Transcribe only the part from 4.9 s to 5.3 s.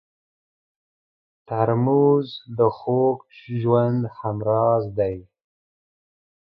دی.